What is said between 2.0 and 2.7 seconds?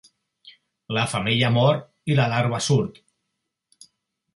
i la larva